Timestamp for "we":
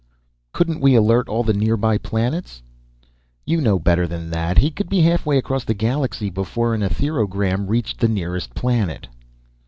0.79-0.95